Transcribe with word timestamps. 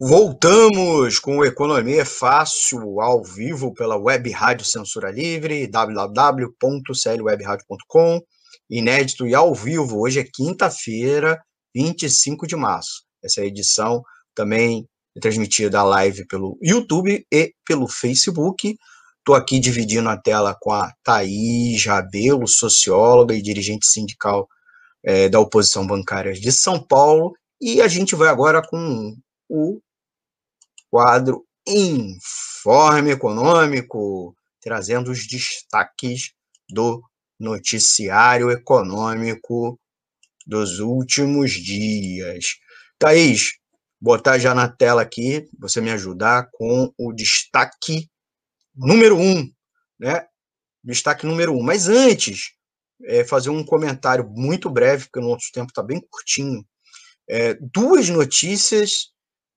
Voltamos 0.00 1.20
com 1.20 1.38
o 1.38 1.44
Economia 1.44 2.04
Fácil 2.04 3.00
ao 3.00 3.22
vivo 3.22 3.72
pela 3.72 3.96
Web 3.96 4.28
Rádio 4.32 4.66
Censura 4.66 5.08
Livre, 5.08 5.68
www.clwebradio.com, 5.68 8.20
inédito 8.68 9.24
e 9.24 9.36
ao 9.36 9.54
vivo. 9.54 10.00
Hoje 10.00 10.18
é 10.18 10.24
quinta-feira, 10.24 11.40
25 11.72 12.44
de 12.44 12.56
março. 12.56 13.04
Essa 13.22 13.40
é 13.40 13.44
a 13.44 13.46
edição 13.46 14.02
também 14.34 14.84
é 15.16 15.20
transmitida 15.20 15.80
live 15.84 16.26
pelo 16.26 16.58
YouTube 16.60 17.24
e 17.32 17.54
pelo 17.64 17.86
Facebook. 17.86 18.76
Estou 19.18 19.36
aqui 19.36 19.60
dividindo 19.60 20.08
a 20.08 20.16
tela 20.16 20.56
com 20.60 20.72
a 20.72 20.92
Thaís 21.04 21.86
Rabelo, 21.86 22.48
socióloga 22.48 23.32
e 23.32 23.40
dirigente 23.40 23.86
sindical 23.86 24.48
é, 25.04 25.28
da 25.28 25.38
oposição 25.38 25.86
bancária 25.86 26.32
de 26.32 26.50
São 26.50 26.84
Paulo. 26.84 27.32
E 27.60 27.80
a 27.80 27.86
gente 27.86 28.16
vai 28.16 28.28
agora 28.28 28.60
com 28.60 29.14
o 29.48 29.80
quadro 30.94 31.44
Informe 31.66 33.10
Econômico, 33.10 34.32
trazendo 34.60 35.10
os 35.10 35.26
destaques 35.26 36.32
do 36.70 37.02
noticiário 37.36 38.48
econômico 38.48 39.76
dos 40.46 40.78
últimos 40.78 41.50
dias. 41.50 42.58
Thaís, 42.96 43.54
botar 44.00 44.38
já 44.38 44.54
na 44.54 44.68
tela 44.68 45.02
aqui, 45.02 45.48
você 45.58 45.80
me 45.80 45.90
ajudar 45.90 46.48
com 46.52 46.94
o 46.96 47.12
destaque 47.12 48.08
número 48.72 49.18
um, 49.18 49.50
né? 49.98 50.24
Destaque 50.84 51.26
número 51.26 51.56
um. 51.56 51.62
Mas 51.64 51.88
antes, 51.88 52.52
é, 53.04 53.24
fazer 53.24 53.50
um 53.50 53.64
comentário 53.64 54.30
muito 54.30 54.70
breve, 54.70 55.06
porque 55.06 55.18
o 55.18 55.28
nosso 55.28 55.50
tempo 55.52 55.70
está 55.70 55.82
bem 55.82 56.00
curtinho. 56.08 56.64
É, 57.28 57.54
duas 57.54 58.08
notícias 58.10 59.12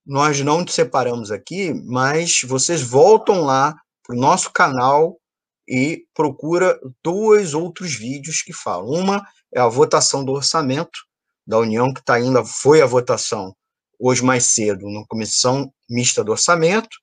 nós 0.08 0.39
não 0.39 0.66
separamos 0.66 1.31
aqui, 1.31 1.73
mas 1.73 2.41
vocês 2.44 2.81
voltam 2.81 3.41
lá 3.41 3.75
para 4.03 4.16
o 4.16 4.19
nosso 4.19 4.52
canal 4.52 5.19
e 5.67 6.05
procura 6.13 6.80
dois 7.03 7.53
outros 7.53 7.94
vídeos 7.94 8.41
que 8.41 8.53
falam. 8.53 8.88
Uma 8.88 9.22
é 9.53 9.59
a 9.59 9.67
votação 9.67 10.23
do 10.23 10.31
orçamento 10.31 10.97
da 11.45 11.58
União, 11.58 11.94
que 11.94 12.00
está 12.00 12.13
ainda 12.13 12.44
foi 12.45 12.81
a 12.81 12.85
votação 12.85 13.53
hoje 14.00 14.23
mais 14.23 14.45
cedo 14.45 14.89
na 14.89 15.05
Comissão 15.08 15.72
Mista 15.89 16.23
do 16.23 16.31
Orçamento, 16.31 16.97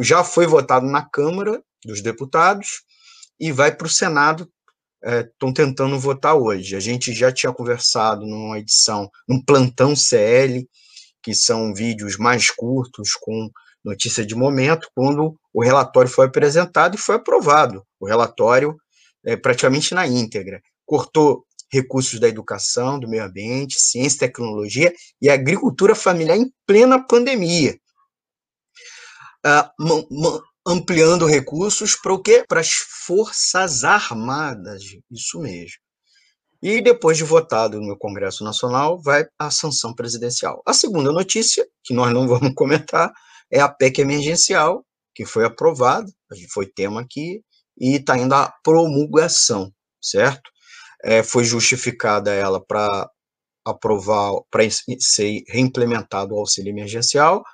já 0.00 0.24
foi 0.24 0.46
votado 0.46 0.86
na 0.86 1.02
Câmara 1.08 1.62
dos 1.84 2.00
Deputados 2.00 2.82
e 3.38 3.52
vai 3.52 3.74
para 3.74 3.86
o 3.86 3.90
Senado, 3.90 4.48
estão 5.02 5.50
é, 5.50 5.52
tentando 5.52 5.98
votar 5.98 6.34
hoje. 6.34 6.74
A 6.74 6.80
gente 6.80 7.12
já 7.12 7.32
tinha 7.32 7.52
conversado 7.52 8.26
numa 8.26 8.58
edição, 8.58 9.10
num 9.28 9.40
plantão 9.40 9.94
CL, 9.94 10.68
que 11.22 11.34
são 11.34 11.74
vídeos 11.74 12.16
mais 12.16 12.50
curtos, 12.50 13.12
com 13.14 13.50
notícia 13.84 14.24
de 14.24 14.34
momento, 14.34 14.88
quando 14.94 15.38
o 15.52 15.62
relatório 15.62 16.10
foi 16.10 16.26
apresentado 16.26 16.94
e 16.94 16.98
foi 16.98 17.16
aprovado. 17.16 17.84
O 17.98 18.06
relatório 18.06 18.76
é 19.24 19.36
praticamente 19.36 19.94
na 19.94 20.06
íntegra. 20.06 20.60
Cortou 20.86 21.44
recursos 21.70 22.18
da 22.18 22.28
educação, 22.28 22.98
do 22.98 23.08
meio 23.08 23.24
ambiente, 23.24 23.80
ciência 23.80 24.20
tecnologia 24.20 24.92
e 25.20 25.28
agricultura 25.28 25.94
familiar 25.94 26.36
em 26.36 26.52
plena 26.66 27.04
pandemia. 27.04 27.78
Uh, 29.46 30.42
ampliando 30.66 31.26
recursos 31.26 31.94
para 31.94 32.12
o 32.12 32.22
quê? 32.22 32.44
Para 32.46 32.60
as 32.60 32.72
Forças 33.06 33.84
Armadas, 33.84 34.82
isso 35.10 35.40
mesmo. 35.40 35.78
E 36.62 36.80
depois 36.80 37.16
de 37.16 37.24
votado 37.24 37.80
no 37.80 37.96
Congresso 37.96 38.42
Nacional, 38.42 39.00
vai 39.00 39.26
a 39.38 39.50
sanção 39.50 39.94
presidencial. 39.94 40.62
A 40.66 40.72
segunda 40.72 41.12
notícia, 41.12 41.66
que 41.84 41.94
nós 41.94 42.12
não 42.12 42.26
vamos 42.28 42.52
comentar, 42.54 43.12
é 43.50 43.60
a 43.60 43.68
PEC 43.68 44.00
emergencial, 44.00 44.84
que 45.14 45.24
foi 45.24 45.44
aprovada, 45.44 46.10
foi 46.52 46.66
tema 46.66 47.00
aqui, 47.00 47.42
e 47.80 47.96
está 47.96 48.18
indo 48.18 48.34
à 48.34 48.52
promulgação, 48.62 49.72
certo? 50.02 50.50
É, 51.02 51.22
foi 51.22 51.44
justificada 51.44 52.32
ela 52.32 52.60
para 52.60 53.08
aprovar, 53.64 54.32
para 54.50 54.64
ser 54.98 55.44
reimplementado 55.48 56.34
o 56.34 56.38
auxílio 56.38 56.70
emergencial, 56.70 57.44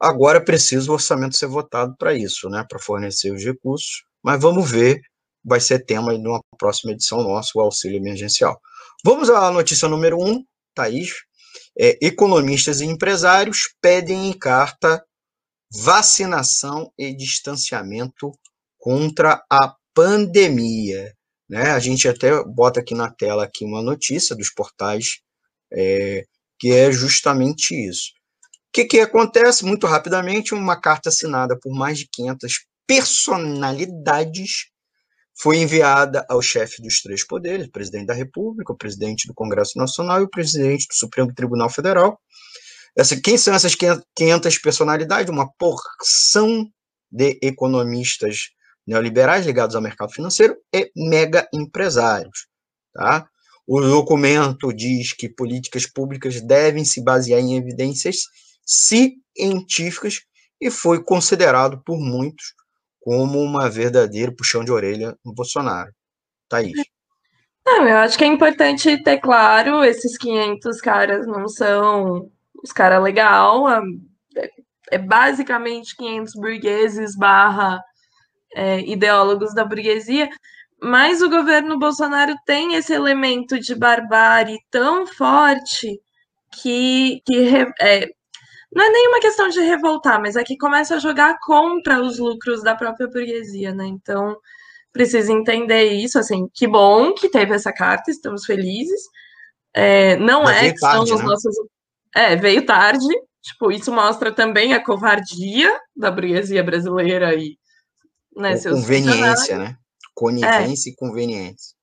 agora 0.00 0.40
precisa 0.40 0.90
o 0.90 0.94
orçamento 0.94 1.36
ser 1.36 1.46
votado 1.46 1.94
para 1.98 2.14
isso, 2.14 2.48
né, 2.48 2.64
para 2.68 2.78
fornecer 2.78 3.32
os 3.32 3.42
recursos, 3.42 4.04
mas 4.22 4.40
vamos 4.40 4.70
ver 4.70 5.00
vai 5.44 5.60
ser 5.60 5.84
tema 5.84 6.16
de 6.16 6.26
uma 6.26 6.40
próxima 6.58 6.92
edição 6.92 7.22
nossa, 7.22 7.50
o 7.54 7.60
auxílio 7.60 7.98
emergencial. 7.98 8.58
Vamos 9.04 9.28
à 9.28 9.50
notícia 9.50 9.88
número 9.88 10.18
um, 10.18 10.42
Thaís. 10.74 11.12
É, 11.78 11.98
economistas 12.00 12.80
e 12.80 12.84
empresários 12.84 13.68
pedem 13.80 14.28
em 14.28 14.32
carta 14.32 15.04
vacinação 15.72 16.92
e 16.96 17.14
distanciamento 17.14 18.30
contra 18.78 19.44
a 19.50 19.74
pandemia. 19.92 21.12
Né? 21.48 21.70
A 21.70 21.78
gente 21.78 22.08
até 22.08 22.42
bota 22.44 22.80
aqui 22.80 22.94
na 22.94 23.10
tela 23.10 23.44
aqui 23.44 23.64
uma 23.64 23.82
notícia 23.82 24.36
dos 24.36 24.50
portais 24.50 25.20
é, 25.72 26.24
que 26.58 26.72
é 26.72 26.90
justamente 26.92 27.74
isso. 27.74 28.12
O 28.68 28.72
que, 28.72 28.84
que 28.84 29.00
acontece? 29.00 29.64
Muito 29.64 29.86
rapidamente, 29.86 30.54
uma 30.54 30.80
carta 30.80 31.08
assinada 31.08 31.58
por 31.60 31.72
mais 31.72 31.98
de 31.98 32.08
500 32.10 32.66
personalidades 32.86 34.70
foi 35.36 35.58
enviada 35.58 36.24
ao 36.28 36.40
chefe 36.40 36.80
dos 36.80 37.00
três 37.00 37.26
poderes, 37.26 37.66
o 37.66 37.70
presidente 37.70 38.06
da 38.06 38.14
República, 38.14 38.72
o 38.72 38.76
presidente 38.76 39.26
do 39.26 39.34
Congresso 39.34 39.78
Nacional 39.78 40.20
e 40.20 40.24
o 40.24 40.30
presidente 40.30 40.86
do 40.86 40.94
Supremo 40.94 41.34
Tribunal 41.34 41.68
Federal. 41.68 42.18
Essa, 42.96 43.20
quem 43.20 43.36
são 43.36 43.52
essas 43.54 43.74
500 43.74 44.58
personalidades? 44.58 45.30
Uma 45.30 45.50
porção 45.58 46.68
de 47.10 47.38
economistas 47.42 48.50
neoliberais 48.86 49.44
ligados 49.44 49.74
ao 49.74 49.82
mercado 49.82 50.12
financeiro 50.12 50.56
e 50.72 50.90
mega 50.94 51.48
empresários. 51.52 52.46
Tá? 52.92 53.28
O 53.66 53.80
documento 53.80 54.72
diz 54.72 55.12
que 55.12 55.28
políticas 55.28 55.86
públicas 55.86 56.40
devem 56.40 56.84
se 56.84 57.02
basear 57.02 57.40
em 57.40 57.56
evidências 57.56 58.18
científicas 58.64 60.20
e 60.60 60.70
foi 60.70 61.02
considerado 61.02 61.82
por 61.84 61.98
muitos 61.98 62.54
como 63.04 63.38
uma 63.38 63.68
verdadeira 63.68 64.32
puxão 64.32 64.64
de 64.64 64.72
orelha 64.72 65.14
no 65.22 65.34
Bolsonaro. 65.34 65.92
Thaís. 66.48 66.72
Não, 67.66 67.86
eu 67.86 67.98
acho 67.98 68.16
que 68.16 68.24
é 68.24 68.26
importante 68.26 69.02
ter 69.02 69.18
claro, 69.18 69.84
esses 69.84 70.16
500 70.16 70.80
caras 70.80 71.26
não 71.26 71.46
são 71.46 72.30
os 72.62 72.72
caras 72.72 73.02
legal, 73.02 73.68
é, 73.68 74.50
é, 74.92 74.98
basicamente 74.98 75.94
500 75.96 76.34
burgueses 76.34 77.14
barra 77.14 77.78
é, 78.54 78.80
ideólogos 78.80 79.54
da 79.54 79.66
burguesia, 79.66 80.30
mas 80.80 81.20
o 81.20 81.28
governo 81.28 81.78
Bolsonaro 81.78 82.34
tem 82.46 82.74
esse 82.74 82.94
elemento 82.94 83.60
de 83.60 83.74
barbárie 83.74 84.58
tão 84.70 85.06
forte 85.06 86.00
que, 86.52 87.20
que 87.26 87.66
é, 87.80 88.08
não 88.74 88.84
é 88.84 88.90
nenhuma 88.90 89.20
questão 89.20 89.48
de 89.48 89.60
revoltar, 89.60 90.20
mas 90.20 90.36
é 90.36 90.42
que 90.42 90.56
começa 90.56 90.96
a 90.96 90.98
jogar 90.98 91.38
contra 91.40 92.02
os 92.02 92.18
lucros 92.18 92.62
da 92.62 92.74
própria 92.74 93.06
burguesia, 93.06 93.72
né? 93.72 93.86
Então, 93.86 94.36
precisa 94.92 95.32
entender 95.32 95.92
isso, 95.92 96.18
assim, 96.18 96.48
que 96.52 96.66
bom 96.66 97.14
que 97.14 97.28
teve 97.28 97.54
essa 97.54 97.72
carta, 97.72 98.10
estamos 98.10 98.44
felizes. 98.44 99.00
É, 99.72 100.16
não 100.16 100.44
mas 100.44 100.56
é 100.56 100.72
que 100.72 100.80
tarde, 100.80 101.08
são 101.08 101.16
os 101.16 101.22
né? 101.22 101.28
nossos. 101.28 101.56
É, 102.14 102.36
veio 102.36 102.64
tarde. 102.64 103.06
Tipo, 103.42 103.70
isso 103.70 103.92
mostra 103.92 104.32
também 104.32 104.72
a 104.72 104.82
covardia 104.82 105.78
da 105.94 106.10
burguesia 106.10 106.62
brasileira 106.64 107.34
e 107.34 107.58
né, 108.34 108.56
seus 108.56 108.80
conveniência, 108.80 109.58
né? 109.58 109.76
Conivência 110.14 110.88
é. 110.88 110.92
e 110.92 110.96
conveniência. 110.96 111.74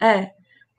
É. 0.00 0.30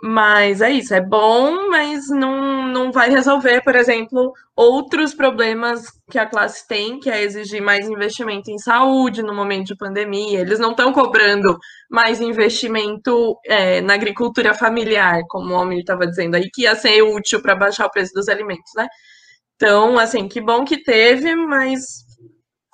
Mas 0.02 0.62
é 0.62 0.72
isso, 0.72 0.94
é 0.94 1.02
bom, 1.02 1.70
mas 1.70 2.08
não, 2.08 2.66
não 2.70 2.90
vai 2.90 3.10
resolver, 3.10 3.62
por 3.62 3.76
exemplo, 3.76 4.32
outros 4.56 5.14
problemas 5.14 5.88
que 6.10 6.18
a 6.18 6.26
classe 6.26 6.66
tem, 6.66 7.02
que 7.02 7.10
é 7.10 7.22
exigir 7.22 7.62
mais 7.62 7.86
investimento 7.90 8.50
em 8.50 8.58
saúde 8.58 9.22
no 9.22 9.36
momento 9.36 9.68
de 9.68 9.76
pandemia. 9.76 10.40
Eles 10.40 10.58
não 10.58 10.72
estão 10.72 10.94
cobrando 10.94 11.58
mais 11.90 12.22
investimento 12.22 13.38
é, 13.46 13.82
na 13.82 13.94
agricultura 13.94 14.54
familiar, 14.54 15.22
como 15.28 15.54
o 15.54 15.58
homem 15.58 15.80
estava 15.80 16.08
dizendo 16.08 16.36
aí, 16.36 16.50
que 16.50 16.62
ia 16.62 16.76
ser 16.76 17.02
útil 17.02 17.42
para 17.42 17.56
baixar 17.56 17.86
o 17.86 17.92
preço 17.92 18.14
dos 18.14 18.30
alimentos, 18.30 18.72
né? 18.78 18.88
Então, 19.56 20.00
assim, 20.00 20.30
que 20.30 20.40
bom 20.40 20.64
que 20.64 20.82
teve, 20.82 21.36
mas 21.36 22.06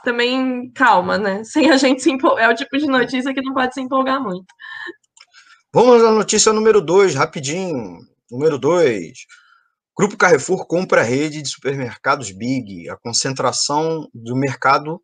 também 0.03 0.71
calma, 0.75 1.17
né? 1.17 1.43
Sem 1.43 1.71
a 1.71 1.77
gente 1.77 2.03
se 2.03 2.11
empolgar. 2.11 2.49
É 2.49 2.53
o 2.53 2.55
tipo 2.55 2.77
de 2.77 2.87
notícia 2.87 3.33
que 3.33 3.41
não 3.41 3.53
pode 3.53 3.73
se 3.73 3.81
empolgar 3.81 4.21
muito. 4.21 4.45
Vamos 5.75 6.01
à 6.05 6.09
notícia 6.09 6.53
número 6.53 6.79
2, 6.79 7.15
rapidinho. 7.15 7.99
Número 8.31 8.57
2. 8.57 9.11
Grupo 9.93 10.15
Carrefour 10.15 10.65
compra 10.65 11.01
a 11.01 11.03
rede 11.03 11.41
de 11.41 11.49
supermercados 11.49 12.31
Big. 12.31 12.89
A 12.89 12.95
concentração 12.95 14.09
do 14.13 14.37
mercado, 14.37 15.01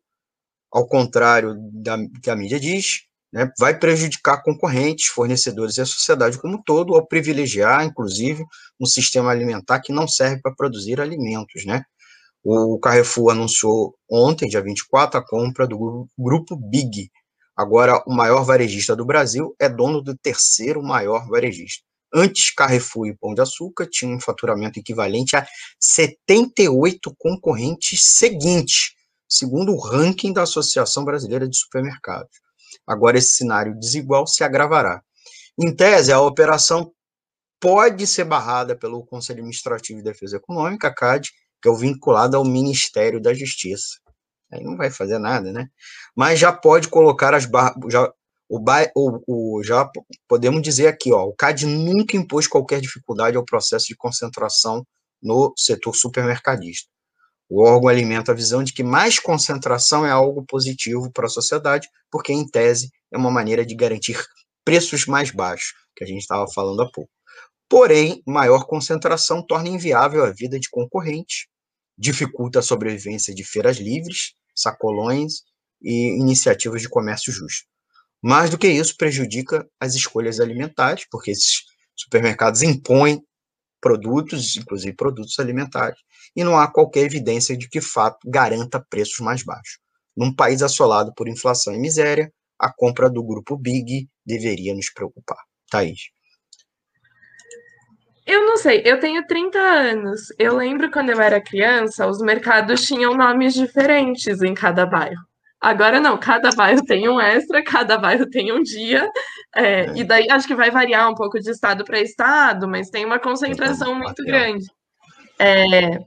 ao 0.72 0.86
contrário 0.86 1.54
da 1.74 1.98
que 2.22 2.30
a 2.30 2.34
mídia 2.34 2.58
diz, 2.58 3.02
né, 3.30 3.52
vai 3.58 3.78
prejudicar 3.78 4.42
concorrentes, 4.42 5.08
fornecedores 5.08 5.76
e 5.76 5.82
a 5.82 5.84
sociedade 5.84 6.38
como 6.38 6.54
um 6.54 6.62
todo, 6.62 6.94
ao 6.94 7.06
privilegiar, 7.06 7.84
inclusive, 7.84 8.42
um 8.80 8.86
sistema 8.86 9.30
alimentar 9.30 9.78
que 9.78 9.92
não 9.92 10.08
serve 10.08 10.40
para 10.40 10.54
produzir 10.54 11.02
alimentos. 11.02 11.66
Né? 11.66 11.82
O 12.42 12.78
Carrefour 12.80 13.32
anunciou 13.32 13.94
ontem, 14.10 14.48
dia 14.48 14.62
24, 14.62 15.20
a 15.20 15.22
compra 15.22 15.66
do 15.66 16.08
grupo 16.18 16.56
Big. 16.56 17.10
Agora, 17.56 18.02
o 18.06 18.14
maior 18.14 18.44
varejista 18.44 18.96
do 18.96 19.04
Brasil 19.04 19.54
é 19.58 19.68
dono 19.68 20.00
do 20.00 20.16
terceiro 20.16 20.82
maior 20.82 21.28
varejista. 21.28 21.84
Antes, 22.14 22.50
Carrefour 22.50 23.06
e 23.06 23.16
Pão 23.16 23.34
de 23.34 23.40
Açúcar 23.40 23.86
tinham 23.86 24.16
um 24.16 24.20
faturamento 24.20 24.78
equivalente 24.78 25.34
a 25.34 25.46
78 25.80 27.14
concorrentes 27.16 28.02
seguintes, 28.02 28.94
segundo 29.28 29.72
o 29.72 29.78
ranking 29.78 30.32
da 30.32 30.42
Associação 30.42 31.04
Brasileira 31.04 31.48
de 31.48 31.56
Supermercados. 31.56 32.40
Agora, 32.86 33.16
esse 33.16 33.32
cenário 33.32 33.78
desigual 33.78 34.26
se 34.26 34.44
agravará. 34.44 35.02
Em 35.58 35.74
tese, 35.74 36.12
a 36.12 36.20
operação 36.20 36.92
pode 37.60 38.06
ser 38.06 38.24
barrada 38.24 38.76
pelo 38.76 39.06
Conselho 39.06 39.38
Administrativo 39.38 39.98
de 39.98 40.04
Defesa 40.04 40.36
Econômica, 40.36 40.92
CAD, 40.92 41.30
que 41.62 41.68
é 41.68 41.70
o 41.70 41.76
vinculado 41.76 42.36
ao 42.36 42.44
Ministério 42.44 43.20
da 43.20 43.32
Justiça. 43.32 44.01
Aí 44.52 44.62
não 44.62 44.76
vai 44.76 44.90
fazer 44.90 45.18
nada, 45.18 45.52
né? 45.52 45.68
Mas 46.14 46.38
já 46.38 46.52
pode 46.52 46.88
colocar 46.88 47.34
as 47.34 47.46
barras. 47.46 47.76
O, 48.48 48.60
o, 48.94 49.58
o, 49.58 49.64
já 49.64 49.88
podemos 50.28 50.60
dizer 50.60 50.86
aqui, 50.86 51.10
ó, 51.10 51.24
o 51.24 51.34
CAD 51.34 51.64
nunca 51.66 52.16
impôs 52.16 52.46
qualquer 52.46 52.80
dificuldade 52.80 53.36
ao 53.36 53.44
processo 53.44 53.86
de 53.86 53.96
concentração 53.96 54.86
no 55.22 55.54
setor 55.56 55.94
supermercadista. 55.94 56.88
O 57.48 57.62
órgão 57.62 57.88
alimenta 57.88 58.32
a 58.32 58.34
visão 58.34 58.62
de 58.62 58.72
que 58.72 58.82
mais 58.82 59.18
concentração 59.18 60.04
é 60.06 60.10
algo 60.10 60.44
positivo 60.44 61.10
para 61.12 61.26
a 61.26 61.30
sociedade, 61.30 61.88
porque, 62.10 62.32
em 62.32 62.46
tese, 62.46 62.90
é 63.12 63.16
uma 63.16 63.30
maneira 63.30 63.64
de 63.64 63.74
garantir 63.74 64.22
preços 64.64 65.06
mais 65.06 65.30
baixos, 65.30 65.74
que 65.96 66.04
a 66.04 66.06
gente 66.06 66.20
estava 66.20 66.46
falando 66.50 66.82
há 66.82 66.90
pouco. 66.90 67.10
Porém, 67.68 68.22
maior 68.26 68.66
concentração 68.66 69.44
torna 69.46 69.68
inviável 69.68 70.24
a 70.24 70.30
vida 70.30 70.58
de 70.60 70.68
concorrentes, 70.68 71.46
dificulta 71.96 72.58
a 72.58 72.62
sobrevivência 72.62 73.34
de 73.34 73.44
feiras 73.44 73.76
livres, 73.78 74.34
sacolões 74.54 75.42
e 75.82 76.18
iniciativas 76.20 76.80
de 76.82 76.88
comércio 76.88 77.32
justo. 77.32 77.66
Mais 78.22 78.50
do 78.50 78.58
que 78.58 78.68
isso, 78.68 78.96
prejudica 78.96 79.66
as 79.80 79.94
escolhas 79.94 80.38
alimentares, 80.38 81.04
porque 81.10 81.32
esses 81.32 81.62
supermercados 81.96 82.62
impõem 82.62 83.20
produtos, 83.80 84.56
inclusive 84.56 84.94
produtos 84.94 85.38
alimentares, 85.40 85.98
e 86.36 86.44
não 86.44 86.56
há 86.56 86.70
qualquer 86.70 87.00
evidência 87.00 87.56
de 87.56 87.68
que 87.68 87.80
fato 87.80 88.18
garanta 88.24 88.84
preços 88.88 89.18
mais 89.18 89.42
baixos. 89.42 89.78
Num 90.16 90.32
país 90.34 90.62
assolado 90.62 91.12
por 91.14 91.28
inflação 91.28 91.74
e 91.74 91.78
miséria, 91.78 92.32
a 92.58 92.72
compra 92.72 93.10
do 93.10 93.24
grupo 93.24 93.56
Big 93.56 94.08
deveria 94.24 94.72
nos 94.72 94.90
preocupar. 94.92 95.42
Thaís. 95.68 96.00
Eu 98.24 98.46
não 98.46 98.56
sei, 98.56 98.82
eu 98.84 99.00
tenho 99.00 99.26
30 99.26 99.58
anos. 99.58 100.32
Eu 100.38 100.56
lembro 100.56 100.90
quando 100.90 101.10
eu 101.10 101.20
era 101.20 101.40
criança, 101.40 102.06
os 102.06 102.20
mercados 102.20 102.82
tinham 102.86 103.14
nomes 103.16 103.54
diferentes 103.54 104.42
em 104.42 104.54
cada 104.54 104.86
bairro. 104.86 105.22
Agora 105.60 106.00
não, 106.00 106.18
cada 106.18 106.50
bairro 106.50 106.84
tem 106.84 107.08
um 107.08 107.20
extra, 107.20 107.62
cada 107.62 107.96
bairro 107.96 108.28
tem 108.28 108.52
um 108.52 108.62
dia, 108.62 109.08
é, 109.54 109.62
é. 109.62 109.92
e 109.94 110.02
daí 110.02 110.28
acho 110.28 110.46
que 110.46 110.56
vai 110.56 110.72
variar 110.72 111.08
um 111.08 111.14
pouco 111.14 111.38
de 111.38 111.50
estado 111.50 111.84
para 111.84 112.00
estado, 112.00 112.66
mas 112.66 112.90
tem 112.90 113.04
uma 113.04 113.20
concentração 113.20 113.94
muito 113.94 114.24
grande. 114.24 114.66
É, 115.38 115.98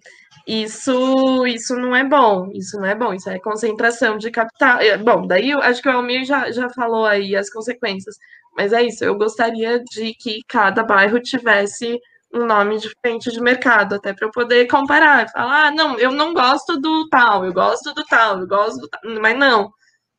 isso, 0.48 1.46
isso 1.48 1.76
não 1.76 1.96
é 1.96 2.04
bom, 2.04 2.50
isso 2.54 2.78
não 2.78 2.86
é 2.86 2.96
bom, 2.96 3.14
isso 3.14 3.30
é 3.30 3.40
concentração 3.40 4.18
de 4.18 4.30
capital. 4.32 4.80
É, 4.80 4.98
bom, 4.98 5.26
daí 5.26 5.52
eu 5.52 5.60
acho 5.62 5.82
que 5.82 5.90
o 5.90 5.92
Almir 5.92 6.24
já, 6.26 6.52
já 6.52 6.70
falou 6.70 7.06
aí 7.06 7.36
as 7.36 7.50
consequências, 7.50 8.16
mas 8.56 8.72
é 8.74 8.84
isso, 8.84 9.04
eu 9.04 9.16
gostaria 9.18 9.84
de 9.84 10.14
que 10.14 10.42
cada 10.48 10.84
bairro 10.84 11.20
tivesse 11.20 12.00
um 12.34 12.46
nome 12.46 12.78
diferente 12.78 13.32
de 13.32 13.42
mercado, 13.42 13.96
até 13.96 14.14
para 14.14 14.28
eu 14.28 14.32
poder 14.32 14.68
comparar, 14.68 15.30
falar, 15.32 15.68
ah, 15.68 15.72
não, 15.72 15.98
eu 15.98 16.12
não 16.12 16.34
gosto 16.34 16.80
do 16.80 17.08
tal, 17.10 17.46
eu 17.46 17.54
gosto 17.54 17.94
do 17.94 18.04
tal, 18.06 18.40
eu 18.40 18.48
gosto 18.48 18.82
do 18.82 18.90
tal, 18.90 19.02
mas 19.22 19.38
não, 19.38 19.72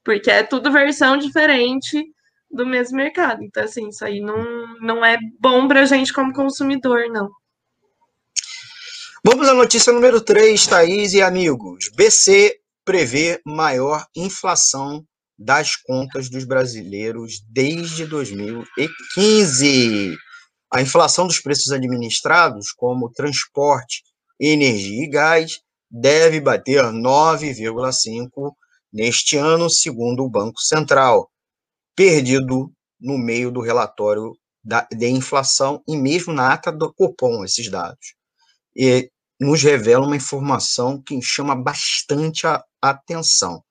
porque 0.04 0.30
é 0.30 0.42
tudo 0.42 0.72
versão 0.72 1.16
diferente 1.18 2.02
do 2.50 2.66
mesmo 2.66 2.96
mercado. 2.96 3.42
Então, 3.42 3.64
assim, 3.64 3.88
isso 3.88 4.04
aí 4.04 4.20
não, 4.20 4.36
não 4.80 5.04
é 5.04 5.18
bom 5.40 5.68
para 5.68 5.82
a 5.82 5.84
gente 5.84 6.12
como 6.12 6.32
consumidor, 6.32 7.06
não. 7.10 7.30
Vamos 9.28 9.48
à 9.48 9.54
notícia 9.54 9.92
número 9.92 10.20
3, 10.20 10.68
Thaís 10.68 11.12
e 11.12 11.20
amigos. 11.20 11.90
BC 11.96 12.60
prevê 12.84 13.40
maior 13.44 14.06
inflação 14.14 15.04
das 15.36 15.74
contas 15.74 16.30
dos 16.30 16.44
brasileiros 16.44 17.40
desde 17.50 18.06
2015. 18.06 20.16
A 20.72 20.80
inflação 20.80 21.26
dos 21.26 21.40
preços 21.40 21.72
administrados, 21.72 22.70
como 22.70 23.10
transporte, 23.10 24.04
energia 24.38 25.02
e 25.02 25.10
gás, 25.10 25.58
deve 25.90 26.40
bater 26.40 26.84
9,5% 26.84 28.52
neste 28.92 29.36
ano, 29.36 29.68
segundo 29.68 30.22
o 30.22 30.30
Banco 30.30 30.60
Central, 30.60 31.28
perdido 31.96 32.70
no 33.00 33.18
meio 33.18 33.50
do 33.50 33.60
relatório 33.60 34.36
da, 34.62 34.86
de 34.88 35.08
inflação 35.08 35.82
e 35.88 35.96
mesmo 35.96 36.32
na 36.32 36.52
ata 36.52 36.70
do 36.70 36.94
Copom, 36.94 37.44
esses 37.44 37.68
dados. 37.68 38.14
E 38.76 39.10
nos 39.40 39.62
revela 39.62 40.06
uma 40.06 40.16
informação 40.16 41.00
que 41.00 41.20
chama 41.20 41.54
bastante 41.54 42.46
a 42.46 42.64
atenção. 42.80 43.62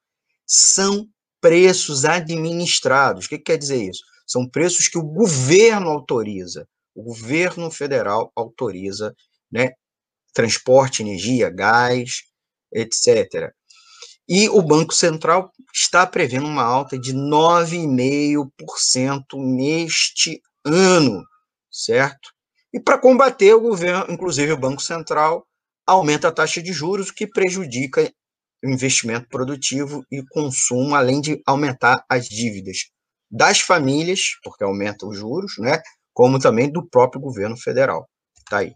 São 0.45 1.07
preços 1.41 2.05
administrados. 2.05 3.25
O 3.25 3.29
que 3.29 3.39
quer 3.39 3.57
dizer 3.57 3.83
isso? 3.83 4.03
São 4.25 4.47
preços 4.47 4.87
que 4.87 4.97
o 4.97 5.03
governo 5.03 5.89
autoriza. 5.89 6.67
O 6.93 7.03
governo 7.03 7.69
federal 7.69 8.31
autoriza, 8.35 9.13
né? 9.51 9.73
Transporte, 10.33 11.03
energia, 11.03 11.49
gás, 11.49 12.23
etc. 12.73 13.53
E 14.27 14.49
o 14.49 14.59
Banco 14.61 14.93
Central 14.93 15.51
está 15.73 16.05
prevendo 16.07 16.47
uma 16.47 16.63
alta 16.63 16.97
de 16.97 17.13
9,5% 17.13 19.23
neste 19.35 20.41
ano, 20.65 21.23
certo? 21.69 22.33
E 22.73 22.79
para 22.79 22.97
combater 22.97 23.53
o 23.53 23.61
governo, 23.61 24.11
inclusive 24.11 24.51
o 24.51 24.57
Banco 24.57 24.81
Central, 24.81 25.45
aumenta 25.85 26.27
a 26.27 26.31
taxa 26.31 26.61
de 26.61 26.73
juros, 26.73 27.09
o 27.09 27.13
que 27.13 27.27
prejudica 27.27 28.11
o 28.63 28.69
investimento 28.69 29.27
produtivo 29.27 30.05
e 30.11 30.23
consumo, 30.29 30.95
além 30.95 31.21
de 31.21 31.41
aumentar 31.45 32.03
as 32.09 32.27
dívidas 32.27 32.89
das 33.29 33.59
famílias, 33.59 34.37
porque 34.43 34.63
aumenta 34.63 35.05
os 35.05 35.17
juros, 35.17 35.57
né, 35.57 35.81
como 36.13 36.39
também 36.39 36.71
do 36.71 36.87
próprio 36.87 37.21
governo 37.21 37.57
federal. 37.57 38.07
Thaís. 38.49 38.73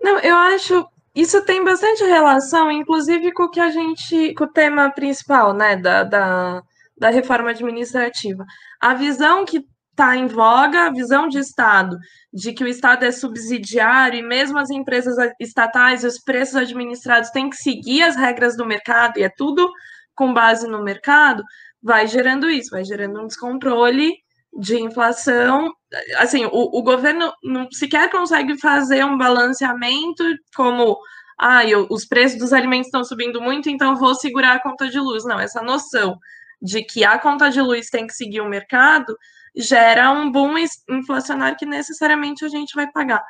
Não, 0.00 0.18
eu 0.20 0.36
acho 0.36 0.88
isso 1.16 1.42
tem 1.46 1.64
bastante 1.64 2.04
relação, 2.04 2.70
inclusive, 2.70 3.32
com 3.32 3.44
o 3.44 3.50
que 3.50 3.58
a 3.58 3.70
gente, 3.70 4.34
com 4.34 4.44
o 4.44 4.52
tema 4.52 4.90
principal, 4.90 5.54
né, 5.54 5.74
da, 5.74 6.04
da, 6.04 6.62
da 6.94 7.08
reforma 7.08 7.50
administrativa. 7.50 8.44
A 8.78 8.92
visão 8.92 9.46
que 9.46 9.66
está 9.96 10.14
em 10.14 10.26
voga 10.26 10.84
a 10.84 10.90
visão 10.90 11.26
de 11.26 11.38
Estado, 11.38 11.96
de 12.30 12.52
que 12.52 12.62
o 12.62 12.68
Estado 12.68 13.06
é 13.06 13.10
subsidiário 13.10 14.18
e 14.18 14.22
mesmo 14.22 14.58
as 14.58 14.68
empresas 14.68 15.16
estatais 15.40 16.04
e 16.04 16.06
os 16.06 16.18
preços 16.18 16.56
administrados 16.56 17.30
têm 17.30 17.48
que 17.48 17.56
seguir 17.56 18.02
as 18.02 18.14
regras 18.14 18.54
do 18.58 18.66
mercado, 18.66 19.18
e 19.18 19.22
é 19.22 19.30
tudo 19.34 19.72
com 20.14 20.34
base 20.34 20.68
no 20.68 20.84
mercado, 20.84 21.42
vai 21.82 22.06
gerando 22.06 22.50
isso, 22.50 22.70
vai 22.70 22.84
gerando 22.84 23.22
um 23.22 23.26
descontrole 23.26 24.12
de 24.58 24.78
inflação. 24.78 25.72
Assim, 26.18 26.44
o, 26.44 26.78
o 26.78 26.82
governo 26.82 27.32
não 27.42 27.66
sequer 27.72 28.10
consegue 28.10 28.58
fazer 28.60 29.02
um 29.02 29.16
balanceamento 29.16 30.22
como 30.54 30.98
ah, 31.38 31.64
eu, 31.64 31.86
os 31.90 32.06
preços 32.06 32.38
dos 32.38 32.52
alimentos 32.52 32.88
estão 32.88 33.04
subindo 33.04 33.40
muito, 33.40 33.70
então 33.70 33.96
vou 33.96 34.14
segurar 34.14 34.56
a 34.56 34.62
conta 34.62 34.88
de 34.88 34.98
luz. 34.98 35.24
Não, 35.24 35.40
essa 35.40 35.62
noção 35.62 36.18
de 36.60 36.82
que 36.82 37.04
a 37.04 37.18
conta 37.18 37.50
de 37.50 37.60
luz 37.60 37.88
tem 37.88 38.06
que 38.06 38.14
seguir 38.14 38.40
o 38.40 38.48
mercado 38.48 39.16
gera 39.56 40.10
um 40.10 40.30
boom 40.30 40.54
inflacionário 40.90 41.56
que 41.56 41.66
necessariamente 41.66 42.44
a 42.44 42.48
gente 42.48 42.74
vai 42.74 42.90
pagar. 42.90 43.22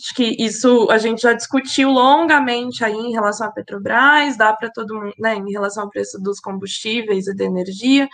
Acho 0.00 0.14
que 0.14 0.36
isso 0.38 0.90
a 0.90 0.98
gente 0.98 1.22
já 1.22 1.32
discutiu 1.32 1.90
longamente 1.90 2.84
aí 2.84 2.94
em 2.94 3.12
relação 3.12 3.46
à 3.46 3.52
Petrobras, 3.52 4.36
dá 4.36 4.52
para 4.52 4.70
todo 4.70 4.94
mundo, 4.94 5.14
né, 5.18 5.34
em 5.34 5.52
relação 5.52 5.84
ao 5.84 5.90
preço 5.90 6.18
dos 6.20 6.40
combustíveis 6.40 7.26
e 7.26 7.36
da 7.36 7.44
energia, 7.44 8.08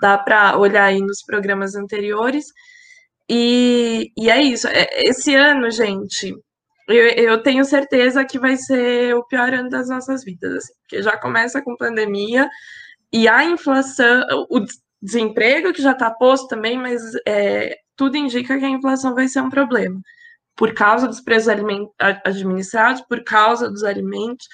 dá 0.00 0.18
para 0.18 0.58
olhar 0.58 0.84
aí 0.84 1.00
nos 1.00 1.22
programas 1.22 1.74
anteriores. 1.74 2.46
E, 3.28 4.10
e 4.16 4.28
é 4.28 4.42
isso. 4.42 4.66
É, 4.68 4.88
esse 5.04 5.34
ano, 5.34 5.70
gente, 5.70 6.34
eu, 6.88 7.08
eu, 7.10 7.42
tenho 7.42 7.64
certeza 7.64 8.24
que 8.24 8.38
vai 8.38 8.56
ser 8.56 9.14
o 9.14 9.24
pior 9.24 9.54
ano 9.54 9.70
das 9.70 9.88
nossas 9.88 10.24
vidas, 10.24 10.52
assim, 10.56 10.72
porque 10.80 11.02
já 11.02 11.16
começa 11.16 11.62
com 11.62 11.76
pandemia 11.76 12.48
e 13.12 13.28
a 13.28 13.44
inflação, 13.44 14.24
o 14.50 14.60
desemprego 15.02 15.72
que 15.72 15.82
já 15.82 15.92
está 15.92 16.10
posto 16.10 16.48
também, 16.48 16.76
mas 16.78 17.00
é, 17.26 17.76
tudo 17.96 18.16
indica 18.16 18.58
que 18.58 18.64
a 18.64 18.68
inflação 18.68 19.14
vai 19.14 19.28
ser 19.28 19.40
um 19.40 19.50
problema 19.50 20.00
por 20.60 20.74
causa 20.74 21.08
dos 21.08 21.22
preços 21.22 21.48
administrados, 22.22 23.00
por 23.08 23.24
causa 23.24 23.70
dos 23.70 23.82
alimentos. 23.82 24.46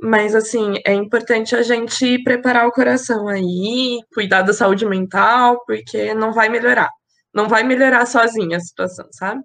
Mas, 0.00 0.34
assim, 0.34 0.76
é 0.86 0.94
importante 0.94 1.54
a 1.54 1.60
gente 1.60 2.22
preparar 2.24 2.66
o 2.66 2.72
coração 2.72 3.28
aí, 3.28 4.00
cuidar 4.14 4.40
da 4.40 4.54
saúde 4.54 4.86
mental, 4.86 5.62
porque 5.66 6.14
não 6.14 6.32
vai 6.32 6.48
melhorar. 6.48 6.88
Não 7.34 7.50
vai 7.50 7.62
melhorar 7.64 8.06
sozinha 8.06 8.56
a 8.56 8.60
situação, 8.60 9.06
sabe? 9.12 9.42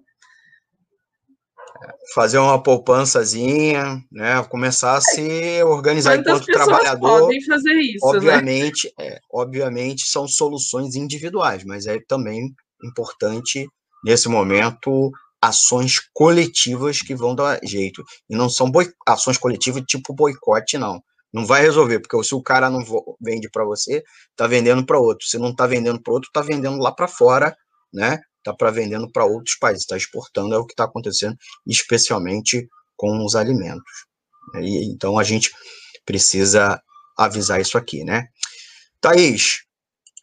Fazer 2.14 2.38
uma 2.38 2.62
poupançazinha, 2.62 4.02
né? 4.10 4.42
Começar 4.44 4.96
a 4.96 5.00
se 5.00 5.62
organizar 5.64 6.16
Quantas 6.16 6.42
enquanto 6.42 6.52
trabalhador. 6.52 7.20
podem 7.20 7.44
fazer 7.44 7.74
isso, 7.74 8.06
né? 8.06 8.16
obviamente, 8.16 8.92
né? 8.98 9.06
é, 9.06 9.20
obviamente 9.30 10.04
são 10.06 10.26
soluções 10.26 10.94
individuais, 10.94 11.64
mas 11.64 11.86
é 11.86 11.98
também 12.06 12.54
importante 12.82 13.68
nesse 14.04 14.28
momento 14.28 15.10
ações 15.40 16.00
coletivas 16.12 17.00
que 17.00 17.14
vão 17.14 17.34
dar 17.34 17.60
jeito 17.62 18.02
e 18.28 18.36
não 18.36 18.48
são 18.48 18.70
ações 19.06 19.38
coletivas 19.38 19.82
tipo 19.86 20.14
boicote 20.14 20.78
não. 20.78 21.02
Não 21.32 21.44
vai 21.44 21.60
resolver, 21.60 22.00
porque 22.00 22.22
se 22.24 22.34
o 22.34 22.42
cara 22.42 22.70
não 22.70 22.82
vende 23.20 23.50
para 23.50 23.64
você, 23.64 24.02
tá 24.34 24.46
vendendo 24.46 24.84
para 24.84 24.98
outro. 24.98 25.26
Se 25.26 25.38
não 25.38 25.54
tá 25.54 25.66
vendendo 25.66 26.00
para 26.02 26.12
outro, 26.12 26.30
tá 26.32 26.40
vendendo 26.40 26.78
lá 26.78 26.90
para 26.90 27.06
fora, 27.06 27.54
né? 27.92 28.18
Tá 28.48 28.54
para 28.54 28.70
vendendo 28.70 29.10
para 29.12 29.26
outros 29.26 29.56
países, 29.56 29.82
está 29.82 29.94
exportando, 29.94 30.54
é 30.54 30.58
o 30.58 30.64
que 30.64 30.72
está 30.72 30.84
acontecendo, 30.84 31.36
especialmente 31.66 32.66
com 32.96 33.22
os 33.22 33.36
alimentos. 33.36 34.06
E, 34.54 34.90
então 34.90 35.18
a 35.18 35.22
gente 35.22 35.52
precisa 36.06 36.80
avisar 37.14 37.60
isso 37.60 37.76
aqui, 37.76 38.04
né? 38.04 38.28
Thaís, 39.02 39.64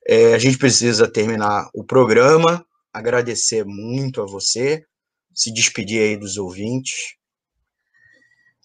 é, 0.08 0.34
a 0.34 0.40
gente 0.40 0.58
precisa 0.58 1.08
terminar 1.08 1.70
o 1.72 1.84
programa, 1.84 2.66
agradecer 2.92 3.64
muito 3.64 4.24
a 4.24 4.26
você, 4.26 4.84
se 5.32 5.54
despedir 5.54 6.02
aí 6.02 6.18
dos 6.18 6.38
ouvintes. 6.38 7.16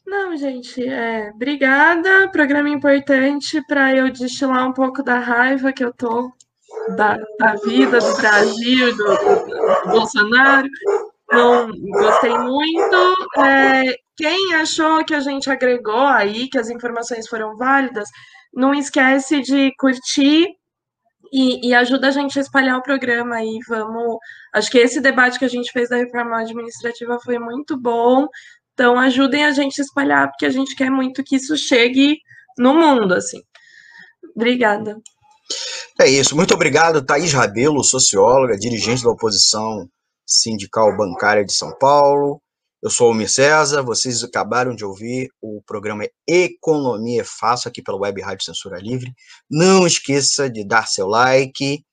Não, 0.06 0.34
gente, 0.38 0.82
é, 0.88 1.30
obrigada. 1.34 2.30
Programa 2.30 2.70
importante 2.70 3.62
para 3.66 3.94
eu 3.94 4.10
destilar 4.10 4.66
um 4.66 4.72
pouco 4.72 5.02
da 5.02 5.18
raiva 5.18 5.70
que 5.70 5.84
eu 5.84 5.92
tô 5.92 6.32
da, 6.96 7.18
da 7.38 7.54
vida 7.64 7.98
do 7.98 8.16
Brasil, 8.16 8.96
do, 8.96 9.04
do, 9.04 9.84
do 9.84 9.90
Bolsonaro. 9.90 10.68
Não 11.30 11.70
gostei 11.70 12.36
muito. 12.36 13.14
É, 13.38 13.94
quem 14.16 14.54
achou 14.54 15.04
que 15.04 15.14
a 15.14 15.20
gente 15.20 15.48
agregou 15.48 16.06
aí, 16.06 16.48
que 16.48 16.58
as 16.58 16.68
informações 16.68 17.28
foram 17.28 17.56
válidas, 17.56 18.08
não 18.52 18.74
esquece 18.74 19.40
de 19.40 19.72
curtir 19.78 20.48
e, 21.32 21.68
e, 21.68 21.74
ajuda 21.74 22.08
a 22.08 22.10
gente 22.10 22.38
a 22.38 22.42
espalhar 22.42 22.76
o 22.76 22.82
programa 22.82 23.36
aí. 23.36 23.58
Vamos. 23.68 24.18
Acho 24.52 24.70
que 24.70 24.78
esse 24.78 25.00
debate 25.00 25.38
que 25.38 25.44
a 25.44 25.48
gente 25.48 25.70
fez 25.70 25.88
da 25.88 25.96
reforma 25.96 26.40
administrativa 26.40 27.18
foi 27.20 27.38
muito 27.38 27.76
bom. 27.78 28.26
Então, 28.74 28.98
ajudem 28.98 29.44
a 29.44 29.52
gente 29.52 29.80
a 29.80 29.84
espalhar, 29.84 30.28
porque 30.28 30.46
a 30.46 30.50
gente 30.50 30.74
quer 30.74 30.90
muito 30.90 31.22
que 31.22 31.36
isso 31.36 31.56
chegue 31.56 32.18
no 32.58 32.74
mundo, 32.74 33.14
assim. 33.14 33.40
Obrigada. 34.34 34.96
É 36.00 36.08
isso. 36.08 36.34
Muito 36.34 36.54
obrigado, 36.54 37.04
Thaís 37.04 37.34
Rabelo, 37.34 37.84
socióloga, 37.84 38.56
dirigente 38.56 39.04
da 39.04 39.10
oposição 39.10 39.86
sindical 40.26 40.96
bancária 40.96 41.44
de 41.44 41.52
São 41.52 41.76
Paulo. 41.78 42.40
Eu 42.82 42.88
sou 42.88 43.10
o 43.10 43.14
Mir 43.14 43.28
César, 43.28 43.82
vocês 43.82 44.24
acabaram 44.24 44.74
de 44.74 44.82
ouvir 44.82 45.28
o 45.42 45.60
programa 45.66 46.08
Economia 46.26 47.20
é 47.20 47.24
Fácil 47.24 47.68
aqui 47.68 47.82
pela 47.82 47.98
Web 47.98 48.18
Rádio 48.22 48.46
Censura 48.46 48.78
Livre. 48.78 49.12
Não 49.50 49.86
esqueça 49.86 50.48
de 50.48 50.64
dar 50.66 50.88
seu 50.88 51.06
like. 51.06 51.84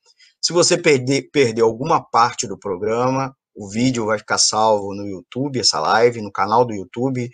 Se 0.42 0.54
você 0.54 0.78
perder, 0.78 1.30
perder 1.30 1.64
alguma 1.64 2.02
parte 2.02 2.48
do 2.48 2.58
programa, 2.58 3.36
o 3.54 3.68
vídeo 3.68 4.06
vai 4.06 4.18
ficar 4.18 4.38
salvo 4.38 4.96
no 4.96 5.06
YouTube, 5.06 5.60
essa 5.60 5.82
live, 5.82 6.22
no 6.22 6.32
canal 6.32 6.64
do 6.64 6.74
YouTube 6.74 7.30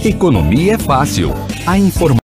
Economia 0.04 0.74
é 0.74 0.78
fácil. 0.78 1.30
A 1.66 1.76
informação 1.76 2.20